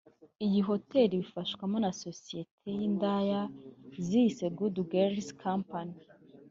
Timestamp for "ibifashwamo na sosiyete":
1.15-2.67